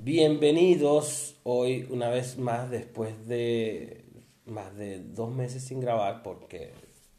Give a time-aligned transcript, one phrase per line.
[0.00, 4.04] Bienvenidos hoy una vez más después de
[4.46, 6.72] más de dos meses sin grabar porque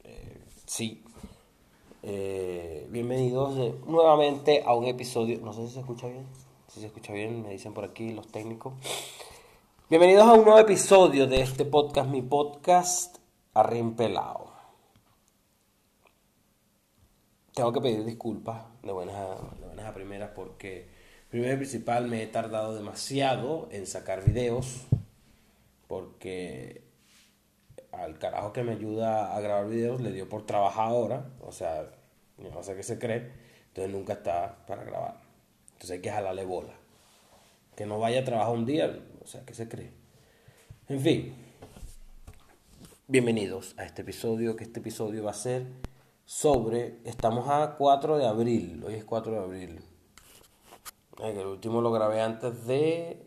[0.05, 1.03] eh, sí.
[2.03, 6.25] Eh, bienvenidos nuevamente a un episodio, no sé si se escucha bien,
[6.69, 8.73] si se escucha bien, me dicen por aquí los técnicos.
[9.89, 13.17] Bienvenidos a un nuevo episodio de este podcast, mi podcast
[13.53, 14.53] Arrimpelado.
[17.53, 20.98] Tengo que pedir disculpas de buenas a, de buenas a primeras porque
[21.29, 24.87] Primero y principal, me he tardado demasiado en sacar videos
[25.87, 26.81] porque
[27.91, 31.87] al carajo que me ayuda a grabar videos le dio por trabajar ahora, o sea,
[32.37, 33.31] no sé qué se cree,
[33.67, 35.21] entonces nunca está para grabar.
[35.73, 36.73] Entonces hay que jalarle bola.
[37.75, 39.91] Que no vaya a trabajar un día, o sea, ¿qué se cree?
[40.87, 41.35] En fin,
[43.07, 45.67] bienvenidos a este episodio, que este episodio va a ser
[46.25, 49.79] sobre, estamos a 4 de abril, hoy es 4 de abril,
[51.21, 53.25] el último lo grabé antes de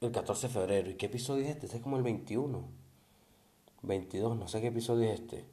[0.00, 0.90] el 14 de febrero.
[0.90, 1.66] ¿Y qué episodio es este?
[1.66, 2.64] Este es como el 21.
[3.82, 5.44] 22, no sé qué episodio es este.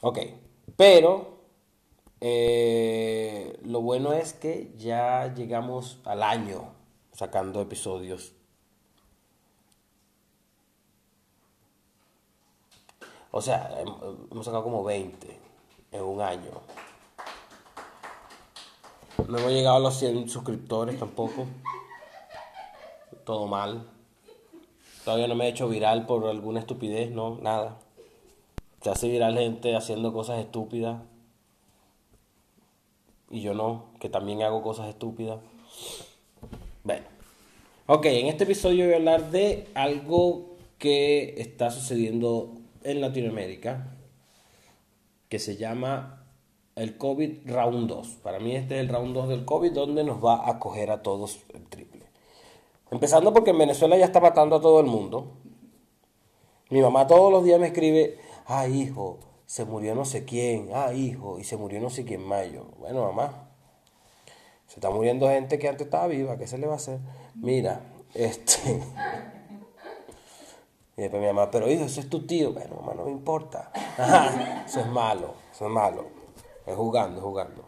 [0.00, 0.18] Ok,
[0.76, 1.38] pero
[2.20, 6.72] eh, lo bueno es que ya llegamos al año
[7.12, 8.32] sacando episodios.
[13.30, 13.70] O sea,
[14.30, 15.38] hemos sacado como 20
[15.92, 16.50] en un año.
[19.28, 21.46] No hemos llegado a los 100 suscriptores tampoco.
[23.24, 23.84] Todo mal.
[25.04, 27.76] Todavía no me he hecho viral por alguna estupidez, no, nada.
[28.82, 31.02] Se hace viral gente haciendo cosas estúpidas.
[33.28, 35.40] Y yo no, que también hago cosas estúpidas.
[36.84, 37.06] Bueno.
[37.86, 42.52] Ok, en este episodio voy a hablar de algo que está sucediendo
[42.84, 43.92] en Latinoamérica.
[45.28, 46.15] Que se llama
[46.76, 48.08] el COVID round 2.
[48.22, 51.02] Para mí este es el round 2 del COVID donde nos va a coger a
[51.02, 52.04] todos el triple.
[52.90, 55.32] Empezando porque en Venezuela ya está matando a todo el mundo.
[56.70, 60.92] Mi mamá todos los días me escribe, ah hijo, se murió no sé quién, ah
[60.92, 62.66] hijo, y se murió no sé quién mayo.
[62.78, 63.48] Bueno, mamá,
[64.66, 67.00] se está muriendo gente que antes estaba viva, ¿qué se le va a hacer?
[67.34, 67.80] Mira,
[68.14, 68.82] este...
[70.98, 72.54] Y después mi mamá, pero hijo, ese es tu tío.
[72.54, 73.70] Bueno, mamá, no me importa.
[74.66, 76.06] eso es malo, eso es malo.
[76.66, 77.64] Es jugando, jugando.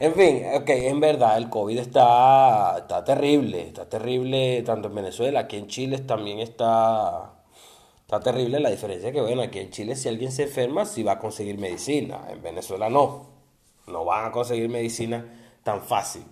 [0.00, 5.40] En fin, ok, en verdad el COVID está, está terrible, está terrible tanto en Venezuela,
[5.40, 7.34] aquí en Chile también está,
[8.00, 8.60] está terrible.
[8.60, 11.58] La diferencia que, bueno, aquí en Chile si alguien se enferma, sí va a conseguir
[11.58, 13.26] medicina, en Venezuela no,
[13.88, 15.26] no van a conseguir medicina
[15.64, 16.24] tan fácil.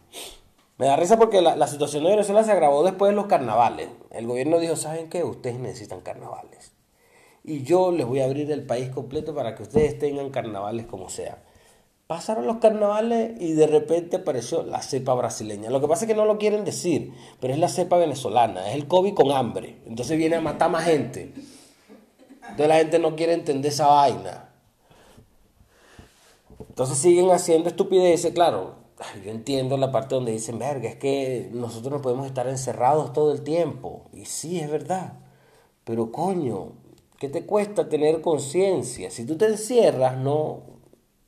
[0.78, 3.90] Me da risa porque la, la situación de Venezuela se agravó después de los carnavales.
[4.12, 5.24] El gobierno dijo, ¿saben qué?
[5.24, 6.77] Ustedes necesitan carnavales
[7.44, 11.08] y yo les voy a abrir el país completo para que ustedes tengan carnavales como
[11.08, 11.42] sea.
[12.06, 15.68] Pasaron los carnavales y de repente apareció la cepa brasileña.
[15.68, 18.76] Lo que pasa es que no lo quieren decir, pero es la cepa venezolana, es
[18.76, 19.76] el COVID con hambre.
[19.86, 21.32] Entonces viene a matar más gente.
[22.40, 24.48] Entonces la gente no quiere entender esa vaina.
[26.66, 28.76] Entonces siguen haciendo estupideces, claro.
[29.24, 33.32] Yo entiendo la parte donde dicen, verga, es que nosotros no podemos estar encerrados todo
[33.32, 34.06] el tiempo.
[34.12, 35.14] Y sí, es verdad.
[35.84, 36.72] Pero coño,
[37.18, 39.10] ¿Qué te cuesta tener conciencia?
[39.10, 40.62] Si tú te encierras, no,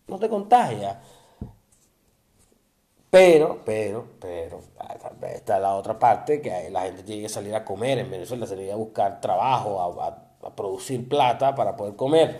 [0.06, 0.98] no te contagias.
[3.10, 4.60] Pero, pero, pero,
[5.34, 8.70] está la otra parte, que la gente tiene que salir a comer en Venezuela, tiene
[8.70, 12.38] a buscar trabajo, a, producir plata para poder comer.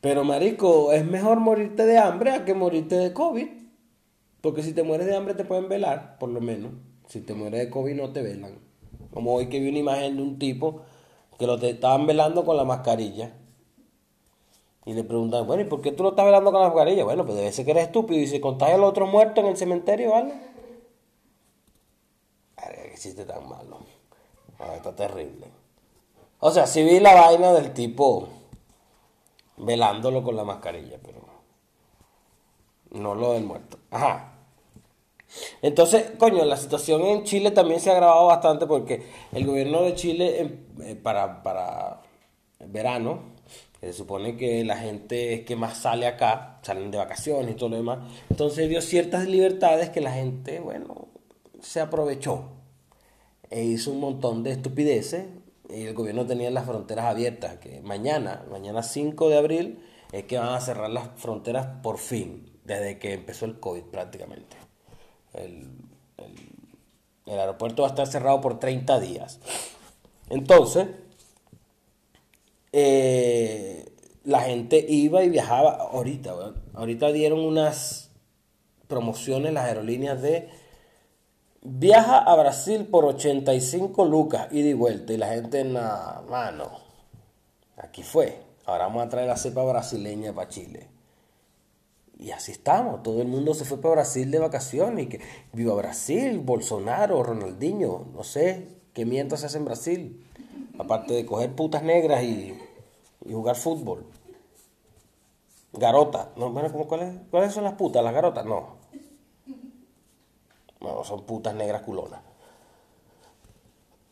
[0.00, 3.48] Pero, marico, es mejor morirte de hambre a que morirte de COVID.
[4.40, 6.72] Porque si te mueres de hambre te pueden velar, por lo menos.
[7.06, 8.67] Si te mueres de COVID no te velan.
[9.12, 10.82] Como hoy que vi una imagen de un tipo
[11.38, 13.32] que lo estaban velando con la mascarilla.
[14.84, 17.04] Y le preguntan, bueno, ¿y por qué tú lo estás velando con la mascarilla?
[17.04, 19.56] Bueno, pues debe ser que eres estúpido y se contagia al otro muerto en el
[19.56, 20.32] cementerio, ¿vale?
[22.56, 23.80] Ay, qué chiste tan malo.
[24.58, 25.46] Ay, está terrible.
[26.40, 28.28] O sea, sí vi la vaina del tipo
[29.58, 31.20] velándolo con la mascarilla, pero
[32.92, 33.78] no lo del muerto.
[33.90, 34.37] Ajá.
[35.62, 39.02] Entonces, coño, la situación en Chile también se ha agravado bastante porque
[39.32, 42.00] el gobierno de Chile em, eh, para, para
[42.60, 43.36] verano,
[43.80, 47.68] se supone que la gente es que más sale acá, salen de vacaciones y todo
[47.68, 47.98] lo demás,
[48.28, 51.08] entonces dio ciertas libertades que la gente, bueno,
[51.60, 52.44] se aprovechó
[53.50, 55.26] e hizo un montón de estupideces
[55.70, 60.38] y el gobierno tenía las fronteras abiertas, que mañana, mañana 5 de abril, es que
[60.38, 64.67] van a cerrar las fronteras por fin, desde que empezó el COVID prácticamente.
[65.34, 65.68] El,
[67.26, 69.38] aeropuerto va a estar cerrado por 30 días.
[70.30, 70.88] Entonces,
[72.72, 73.92] eh,
[74.24, 75.72] la gente iba y viajaba.
[75.72, 76.34] Ahorita,
[76.74, 78.10] ahorita dieron unas
[78.88, 80.48] promociones las aerolíneas de
[81.62, 85.12] viaja a Brasil por 85 lucas y vuelta.
[85.12, 86.70] Y la gente, nada, mano,
[87.76, 88.42] aquí fue.
[88.64, 90.88] Ahora vamos a traer la cepa brasileña para Chile.
[92.18, 95.06] Y así estamos, todo el mundo se fue para Brasil de vacaciones.
[95.06, 95.20] Y que
[95.52, 100.26] viva Brasil, Bolsonaro, Ronaldinho, no sé qué mientras se hace en Brasil.
[100.78, 102.58] Aparte de coger putas negras y,
[103.30, 104.04] jugar fútbol.
[105.72, 108.02] Garota, no, bueno, ¿cuáles, ¿cuáles son las putas?
[108.02, 108.44] ¿Las garotas?
[108.44, 108.78] No.
[110.80, 112.20] No, son putas negras culonas.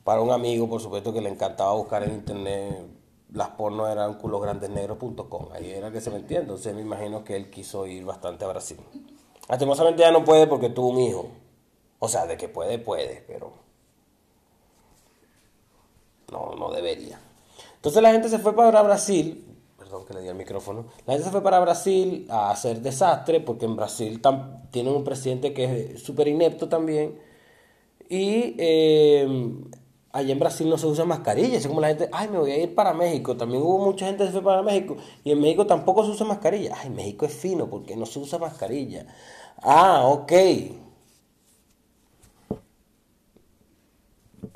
[0.04, 2.95] Para un amigo, por supuesto, que le encantaba buscar en internet
[3.32, 5.48] las pornos eran culosgrandesnegros.com.
[5.52, 6.40] Ahí era que se metía.
[6.40, 8.78] Entonces me imagino que él quiso ir bastante a Brasil.
[9.48, 11.28] Lastimosamente ya no puede porque tuvo un hijo.
[11.98, 13.52] O sea, de que puede, puede, pero
[16.30, 17.18] no, no debería.
[17.76, 19.44] Entonces la gente se fue para Brasil,
[19.78, 23.40] perdón que le di el micrófono, la gente se fue para Brasil a hacer desastre
[23.40, 24.20] porque en Brasil
[24.70, 27.18] tienen un presidente que es súper inepto también.
[28.08, 29.26] Y eh,
[30.16, 32.58] allá en Brasil no se usa mascarilla, así como la gente, ay, me voy a
[32.58, 35.66] ir para México, también hubo mucha gente que se fue para México, y en México
[35.66, 39.06] tampoco se usa mascarilla, ay, México es fino porque no se usa mascarilla.
[39.62, 40.32] Ah, ok.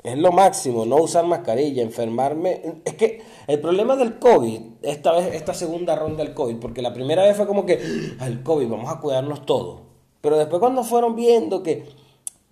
[0.03, 2.81] Es lo máximo, no usar mascarilla, enfermarme.
[2.85, 6.93] Es que el problema del COVID, esta vez, esta segunda ronda del COVID, porque la
[6.93, 7.73] primera vez fue como que,
[8.19, 9.81] el COVID, vamos a cuidarnos todos.
[10.21, 11.85] Pero después cuando fueron viendo que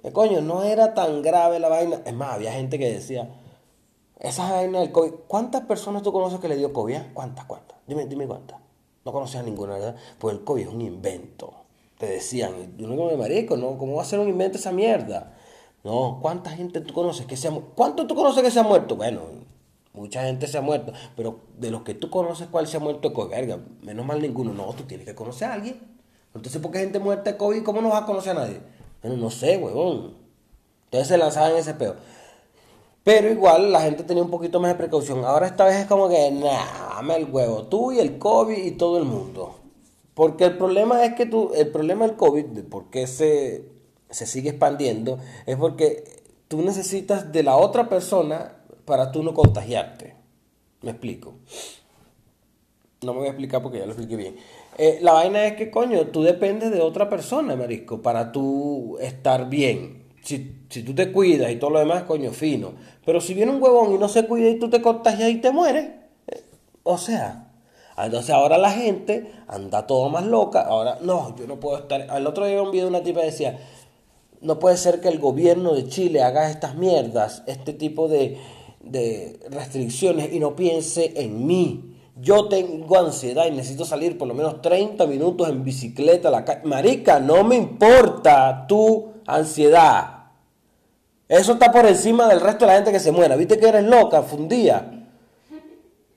[0.04, 2.02] eh, coño, no era tan grave la vaina.
[2.06, 3.30] Es más, había gente que decía,
[4.20, 6.96] esa vaina del COVID, ¿cuántas personas tú conoces que le dio COVID?
[6.96, 7.08] Ah?
[7.14, 7.78] ¿Cuántas, cuántas?
[7.88, 8.58] Dime, dime cuántas.
[9.06, 9.96] No conoces a ninguna, ¿verdad?
[10.18, 11.54] Pues el COVID es un invento.
[11.98, 13.78] Te decían, y uno como marico, ¿no?
[13.78, 15.34] ¿Cómo va a ser un invento esa mierda?
[15.84, 17.72] No, ¿cuánta gente tú conoces que se ha muerto?
[17.76, 18.96] ¿Cuánto tú conoces que se ha muerto?
[18.96, 19.22] Bueno,
[19.94, 23.10] mucha gente se ha muerto, pero de los que tú conoces, ¿cuál se ha muerto
[23.10, 23.56] de COVID?
[23.82, 24.54] Menos mal ninguno.
[24.54, 25.80] No, tú tienes que conocer a alguien.
[26.34, 27.64] Entonces, ¿por qué gente muerta de COVID?
[27.64, 28.62] ¿Cómo no vas a conocer a nadie?
[29.02, 30.16] Bueno, no sé, huevón.
[30.86, 31.96] Entonces se lanzaban ese peo.
[33.04, 35.24] Pero igual la gente tenía un poquito más de precaución.
[35.24, 37.64] Ahora esta vez es como que, nah, dame el huevo.
[37.64, 39.56] Tú y el COVID y todo el mundo.
[40.14, 43.70] Porque el problema es que tú, el problema del COVID, de por qué se,
[44.10, 46.04] se sigue expandiendo, es porque
[46.48, 50.16] tú necesitas de la otra persona para tú no contagiarte.
[50.82, 51.36] Me explico.
[53.02, 54.36] No me voy a explicar porque ya lo expliqué bien.
[54.78, 59.50] Eh, la vaina es que, coño, tú dependes de otra persona, marisco, para tú estar
[59.50, 60.04] bien.
[60.22, 62.74] Si, si tú te cuidas y todo lo demás, coño, fino.
[63.06, 65.52] Pero si viene un huevón y no se cuida y tú te contagias y te
[65.52, 65.92] mueres,
[66.28, 66.44] eh,
[66.84, 67.50] o sea,
[68.06, 70.62] entonces ahora la gente anda todo más loca.
[70.62, 72.10] Ahora, no, yo no puedo estar.
[72.10, 73.60] Al otro día un video una tipa decía,
[74.42, 78.38] no puede ser que el gobierno de Chile haga estas mierdas, este tipo de,
[78.82, 81.96] de restricciones y no piense en mí.
[82.22, 86.46] Yo tengo ansiedad y necesito salir por lo menos 30 minutos en bicicleta a la
[86.46, 86.62] calle.
[86.66, 90.20] Marica, no me importa tu ansiedad.
[91.28, 93.36] Eso está por encima del resto de la gente que se muera.
[93.36, 94.24] ¿Viste que eres loca?
[94.24, 95.08] Fundía.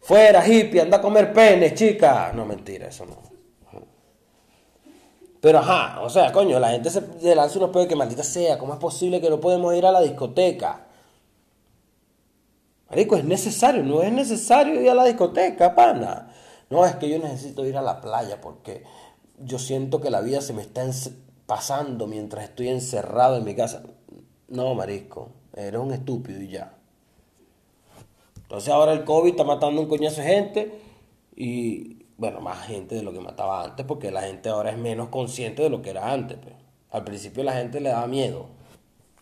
[0.01, 2.33] Fuera, hippie, anda a comer pene, chica.
[2.35, 3.17] No, mentira, eso no.
[5.41, 8.59] Pero ajá, o sea, coño, la gente se lanza unos pedos que maldita sea.
[8.59, 10.87] ¿Cómo es posible que no podemos ir a la discoteca?
[12.93, 16.31] Marico, es necesario, no es necesario ir a la discoteca, pana.
[16.69, 18.85] No, es que yo necesito ir a la playa porque
[19.39, 20.85] yo siento que la vida se me está
[21.47, 23.83] pasando mientras estoy encerrado en mi casa.
[24.49, 26.75] No, marisco, eres un estúpido y ya.
[28.43, 30.81] Entonces ahora el COVID está matando un coñazo de gente
[31.35, 35.09] y, bueno, más gente de lo que mataba antes porque la gente ahora es menos
[35.09, 36.37] consciente de lo que era antes.
[36.37, 36.55] Pues.
[36.91, 38.49] Al principio la gente le daba miedo.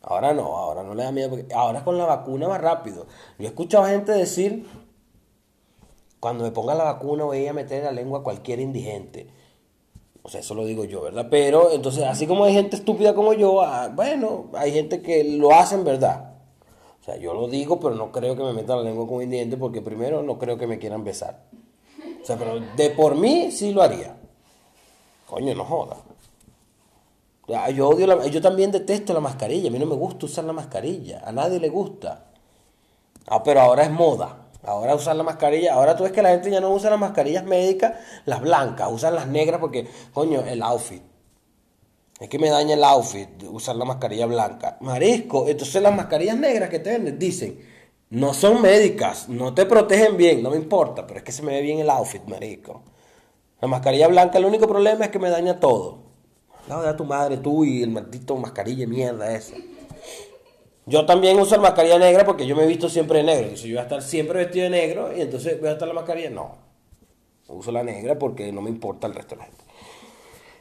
[0.02, 3.06] Ahora no, ahora no le da miedo, porque ahora con la vacuna más rápido.
[3.38, 4.66] Yo he escuchado gente decir,
[6.20, 9.28] cuando me ponga la vacuna voy a meter la lengua a cualquier indigente.
[10.22, 11.28] O sea, eso lo digo yo, ¿verdad?
[11.30, 15.52] Pero entonces, así como hay gente estúpida como yo, ah, bueno, hay gente que lo
[15.52, 16.34] hace en verdad.
[17.00, 19.22] O sea, yo lo digo, pero no creo que me meta la lengua con un
[19.22, 21.44] indigente porque primero no creo que me quieran besar.
[22.22, 24.16] O sea, pero de por mí sí lo haría.
[25.26, 25.96] Coño, no joda.
[27.74, 29.68] Yo odio la, yo también detesto la mascarilla.
[29.68, 31.22] A mí no me gusta usar la mascarilla.
[31.24, 32.26] A nadie le gusta.
[33.26, 34.48] Ah, pero ahora es moda.
[34.62, 35.74] Ahora usar la mascarilla.
[35.74, 37.94] Ahora tú ves que la gente ya no usa las mascarillas médicas,
[38.26, 41.02] las blancas, usan las negras porque, coño, el outfit.
[42.20, 44.76] Es que me daña el outfit usar la mascarilla blanca.
[44.80, 47.58] Marisco, entonces las mascarillas negras que te venden dicen,
[48.10, 51.52] no son médicas, no te protegen bien, no me importa, pero es que se me
[51.52, 52.82] ve bien el outfit, marisco.
[53.60, 56.09] La mascarilla blanca, el único problema es que me daña todo.
[56.70, 59.56] No, de tu madre, tú y el maldito mascarilla mierda esa.
[60.86, 63.42] Yo también uso la mascarilla negra porque yo me he visto siempre de negro.
[63.42, 65.94] Entonces yo voy a estar siempre vestido de negro y entonces voy a estar la
[65.94, 66.30] mascarilla.
[66.30, 66.58] No.
[67.48, 69.64] Uso la negra porque no me importa el resto de la gente.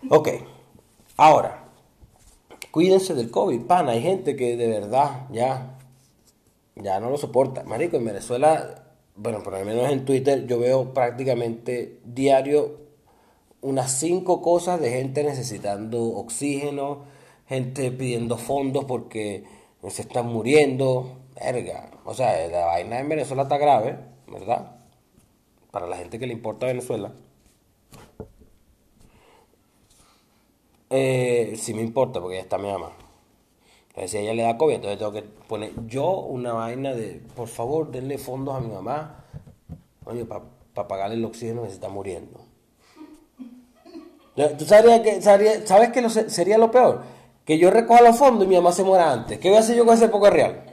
[0.09, 0.29] Ok,
[1.17, 1.65] ahora,
[2.71, 3.91] cuídense del COVID, pana.
[3.91, 5.77] Hay gente que de verdad ya,
[6.75, 7.63] ya no lo soporta.
[7.65, 8.83] Marico, en Venezuela,
[9.15, 12.88] bueno, por lo menos en Twitter, yo veo prácticamente diario
[13.61, 17.03] unas cinco cosas de gente necesitando oxígeno,
[17.47, 19.43] gente pidiendo fondos porque
[19.87, 21.17] se están muriendo.
[21.35, 21.91] Verga.
[22.05, 23.97] O sea, la vaina en Venezuela está grave,
[24.27, 24.77] ¿verdad?
[25.71, 27.13] Para la gente que le importa Venezuela.
[30.89, 32.91] Eh, sí me importa porque ya está mi mamá.
[33.89, 37.47] Entonces, si ella le da COVID, entonces tengo que poner yo una vaina de, por
[37.47, 39.25] favor, denle fondos a mi mamá,
[40.05, 42.48] oye, para pagarle el oxígeno que se está muriendo.
[44.47, 47.03] ¿Tú sabrías que, sabes que sería lo peor?
[47.43, 49.37] Que yo recoja los fondos y mi mamá se muera antes.
[49.37, 50.63] ¿Qué voy a hacer yo con ese poco real?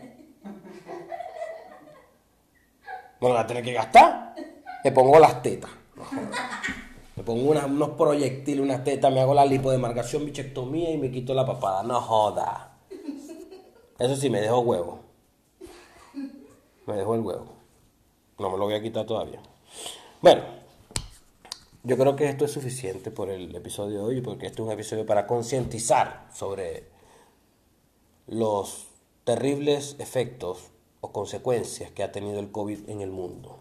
[3.19, 4.35] Bueno, la tener que gastar.
[4.85, 5.71] Le pongo las tetas.
[7.17, 11.45] Me pongo unos proyectiles, unas tetas, me hago la lipodemarcación, bichectomía y me quito la
[11.45, 11.83] papada.
[11.83, 12.77] No joda.
[13.99, 15.01] Eso sí, me dejo huevo.
[16.87, 17.47] Me dejo el huevo.
[18.39, 19.41] No me lo voy a quitar todavía.
[20.21, 20.56] Bueno.
[21.87, 24.73] Yo creo que esto es suficiente por el episodio de hoy, porque este es un
[24.73, 26.89] episodio para concientizar sobre
[28.27, 28.89] los
[29.23, 33.61] terribles efectos o consecuencias que ha tenido el COVID en el mundo.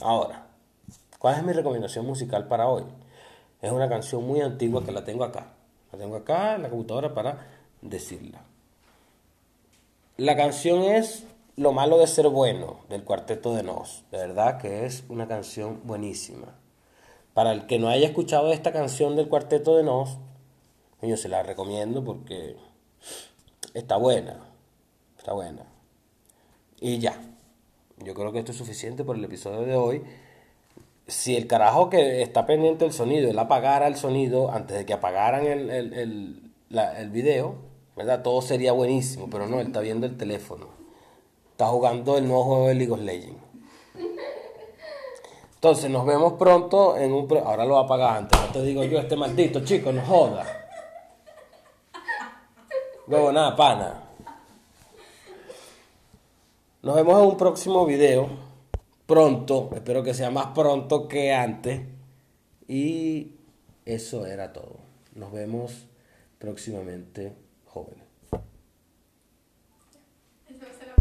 [0.00, 0.48] Ahora,
[1.20, 2.82] ¿cuál es mi recomendación musical para hoy?
[3.62, 5.52] Es una canción muy antigua que la tengo acá.
[5.92, 7.46] La tengo acá en la computadora para
[7.82, 8.40] decirla.
[10.16, 11.22] La canción es
[11.54, 14.02] Lo malo de ser bueno, del cuarteto de Nos.
[14.10, 16.58] De verdad que es una canción buenísima.
[17.38, 20.18] Para el que no haya escuchado esta canción del Cuarteto de Nos,
[21.02, 22.56] yo se la recomiendo porque
[23.74, 24.40] está buena.
[25.16, 25.62] Está buena.
[26.80, 27.22] Y ya.
[27.98, 30.02] Yo creo que esto es suficiente por el episodio de hoy.
[31.06, 34.94] Si el carajo que está pendiente del sonido, él apagara el sonido antes de que
[34.94, 36.42] apagaran el, el,
[36.72, 37.54] el video,
[37.96, 38.22] ¿verdad?
[38.22, 40.66] Todo sería buenísimo, pero no, él está viendo el teléfono.
[41.52, 43.47] Está jugando el nuevo juego de League of Legends.
[45.58, 47.26] Entonces nos vemos pronto en un...
[47.44, 50.46] Ahora lo va a pagar antes, no te digo yo, este maldito chico, no joda.
[53.08, 54.04] Luego nada, pana.
[56.82, 58.28] Nos vemos en un próximo video.
[59.04, 61.80] Pronto, espero que sea más pronto que antes.
[62.68, 63.32] Y
[63.84, 64.76] eso era todo.
[65.16, 65.88] Nos vemos
[66.38, 67.34] próximamente,
[67.66, 68.07] jóvenes.